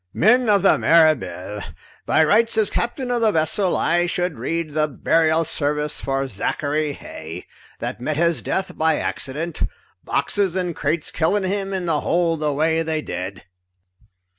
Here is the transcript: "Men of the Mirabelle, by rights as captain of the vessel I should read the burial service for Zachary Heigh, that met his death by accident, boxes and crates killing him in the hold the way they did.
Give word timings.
"Men 0.15 0.49
of 0.49 0.63
the 0.63 0.79
Mirabelle, 0.79 1.61
by 2.07 2.23
rights 2.23 2.57
as 2.57 2.71
captain 2.71 3.11
of 3.11 3.21
the 3.21 3.31
vessel 3.31 3.77
I 3.77 4.07
should 4.07 4.39
read 4.39 4.73
the 4.73 4.87
burial 4.87 5.45
service 5.45 6.01
for 6.01 6.27
Zachary 6.27 6.93
Heigh, 6.93 7.43
that 7.77 8.01
met 8.01 8.17
his 8.17 8.41
death 8.41 8.75
by 8.75 8.95
accident, 8.95 9.61
boxes 10.03 10.55
and 10.55 10.75
crates 10.75 11.11
killing 11.11 11.43
him 11.43 11.71
in 11.71 11.85
the 11.85 12.01
hold 12.01 12.39
the 12.39 12.51
way 12.51 12.81
they 12.81 13.03
did. 13.03 13.43